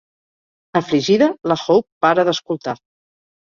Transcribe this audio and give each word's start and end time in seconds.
Afligida, 0.79 1.29
la 1.53 1.59
Hope 1.67 2.07
para 2.09 2.29
d'escoltar. 2.33 2.79